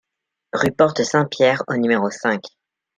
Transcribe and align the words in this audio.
Rue 0.53 0.71
Porte 0.71 1.03
Saint-Pierre 1.03 1.61
au 1.67 1.75
numéro 1.77 2.09
cinq 2.09 2.41